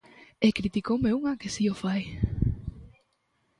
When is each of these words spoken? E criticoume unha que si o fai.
E 0.45 0.47
criticoume 0.57 1.15
unha 1.19 1.37
que 1.39 1.49
si 1.55 1.63
o 1.73 1.75
fai. 1.83 2.01